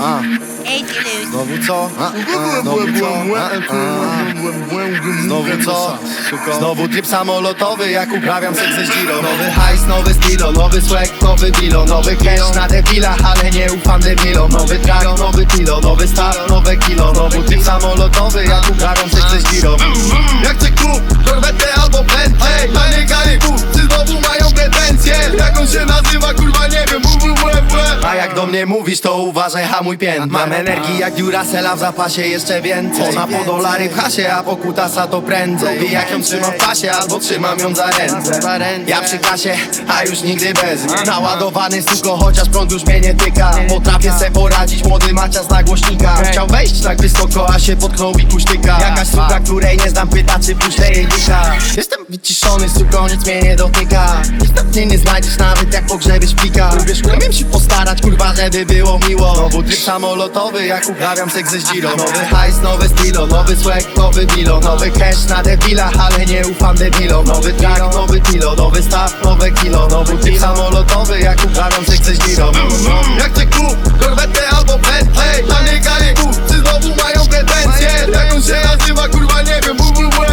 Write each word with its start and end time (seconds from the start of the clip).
a, 0.00 0.20
Ej, 0.66 0.84
ty 0.84 0.94
luz. 0.94 1.28
znowu 1.30 1.66
co? 1.66 1.90
A, 1.98 2.06
a, 2.06 2.60
znowu 2.62 2.78
co? 2.98 3.08
A, 3.38 3.46
a. 3.46 5.20
Znowu 5.24 5.64
co? 5.64 5.98
Znowu 6.58 6.88
tryb 6.88 7.06
samolotowy, 7.06 7.90
jak 7.90 8.12
uprawiam 8.12 8.54
seks 8.54 8.74
ze 8.76 8.82
Giro 8.94 9.22
Nowy 9.22 9.50
hajs, 9.50 9.86
nowy 9.86 10.14
stilo, 10.14 10.52
nowy 10.52 10.80
swag, 10.80 11.22
nowy 11.22 11.50
bilo 11.52 11.84
Nowy 11.84 12.16
cash 12.16 12.54
na 12.54 12.68
debilach, 12.68 13.18
ale 13.24 13.50
nie 13.50 13.72
ufam 13.72 14.00
debilom 14.00 14.50
Nowy 14.52 14.78
track, 14.78 15.04
nowy 15.18 15.46
kilo, 15.46 15.80
nowy 15.80 16.08
start, 16.08 16.48
nowe 16.48 16.76
kilo 16.76 17.14
Znowu 17.14 17.42
tryb 17.42 17.62
samolotowy, 17.64 18.44
jak 18.44 18.70
uprawiam 18.70 19.10
seks 19.10 19.30
ze 19.30 19.50
Giro 19.50 19.76
mnie 28.50 28.66
mówisz, 28.66 29.00
to 29.00 29.16
uważaj, 29.16 29.64
hamuj 29.64 29.98
pięt 29.98 30.32
Mam 30.32 30.52
energii 30.52 30.98
jak 30.98 31.14
Duracella, 31.14 31.76
w 31.76 31.78
zapasie 31.78 32.26
jeszcze 32.26 32.62
więcej. 32.62 33.08
Ona 33.08 33.26
po 33.26 33.44
dolary 33.44 33.88
w 33.88 33.96
hasie, 33.96 34.32
a 34.32 34.42
po 34.42 34.56
kutasa 34.56 35.06
to 35.06 35.22
prędzej. 35.22 35.78
Wie 35.78 35.88
jak 35.88 36.10
ją 36.10 36.22
trzymam 36.22 36.52
w 36.52 36.56
pasie, 36.56 36.92
albo 36.92 37.18
trzymam 37.18 37.58
ją 37.58 37.74
za 37.74 37.86
ręce. 37.90 38.40
Ja 38.86 39.02
przy 39.02 39.18
kasie, 39.18 39.56
a 39.88 40.04
już 40.04 40.22
nigdy 40.22 40.54
bez 40.54 40.84
mnie. 40.84 41.02
Naładowany 41.06 41.82
suko, 41.82 42.16
chociaż 42.16 42.48
prąd 42.48 42.72
już 42.72 42.84
mnie 42.84 43.00
nie 43.00 43.14
tyka. 43.14 43.50
Potrafię 43.68 44.12
se 44.12 44.30
poradzić, 44.30 44.84
młody 44.84 45.12
macias 45.12 45.50
na 45.50 45.62
głośnika. 45.62 46.16
Chciał 46.30 46.46
wejść 46.46 46.80
tak 46.80 47.02
wysoko, 47.02 47.50
a 47.50 47.58
się 47.58 47.76
potknął 47.76 48.12
i 48.12 48.24
kuśtyka 48.26 48.80
Jakaś 48.80 49.08
suka, 49.08 49.40
której 49.44 49.76
nie 49.76 49.90
znam, 49.90 50.08
pyta 50.08 50.38
czy 50.46 50.54
puszczę 50.54 50.92
jej 50.92 51.06
dycha. 51.06 51.52
Jestem 51.76 52.04
wyciszony, 52.08 52.68
suko, 52.68 53.08
nic 53.08 53.24
mnie 53.24 53.40
nie 53.40 53.56
dotyka. 53.56 54.22
Niestety 54.40 54.86
nie 54.86 54.98
znajdziesz 54.98 55.38
nawet 55.38 55.72
jak 55.72 55.86
pogrzebiesz 55.86 56.34
plika 56.34 56.74
Lubisz, 56.74 57.02
umiem 57.02 57.32
się 57.32 57.44
postarać, 57.44 58.00
kurwa, 58.02 58.32
żeby 58.40 58.66
było 58.66 58.98
miło. 59.08 59.34
Znowu 59.34 59.62
tryb 59.62 59.78
samolotowy, 59.78 60.66
jak 60.66 60.88
uprawiam 60.88 61.30
seks 61.30 61.50
ze 61.50 61.58
Giro 61.58 61.90
Nowy 61.96 62.18
hajs, 62.30 62.62
nowe 62.62 62.88
stilo, 62.88 63.26
nowy 63.26 63.56
swag, 63.56 63.96
nowy 63.96 64.26
bilo 64.26 64.60
Nowy 64.60 64.90
cash 64.90 65.24
na 65.28 65.42
debilach, 65.42 65.92
ale 65.98 66.26
nie 66.26 66.46
ufam 66.46 66.76
debilom. 66.76 67.26
Nowy 67.26 67.52
track, 67.52 67.94
nowy 67.94 68.20
kilo, 68.20 68.54
nowy 68.54 68.82
staw, 68.82 69.24
nowe 69.24 69.50
kilo. 69.50 69.88
Nowy 69.88 70.18
tryb 70.18 70.38
samolotowy, 70.40 71.20
jak 71.20 71.44
uprawiam 71.44 71.84
seks 71.84 72.06
ze 72.06 72.12
Giro 72.12 72.52
Jak 73.18 73.32
chcę 73.32 73.46
kup, 73.46 73.98
korwetę 74.00 74.48
albo 74.48 74.78
Bentley? 74.78 75.44
Panie 75.48 75.80
Karibu, 75.80 76.30
czy 76.48 76.58
znowu 76.58 76.88
mają 77.02 77.26
pretensje? 77.26 77.88
Jak 78.12 78.34
on 78.34 78.42
się 78.42 78.56
nazywa, 78.64 79.08
kurwa, 79.08 79.42
nie 79.42 79.60
wiem, 79.60 79.76
WWW 79.76 80.29